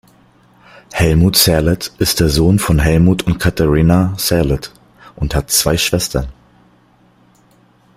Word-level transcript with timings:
Helmut 0.93 1.35
Zerlett 1.35 1.91
ist 1.99 2.21
der 2.21 2.29
Sohn 2.29 2.57
von 2.57 2.79
Helmut 2.79 3.21
und 3.21 3.37
Katharina 3.37 4.15
Zerlett 4.17 4.71
und 5.15 5.35
hat 5.35 5.53
drei 5.63 5.77
Schwestern. 5.77 6.29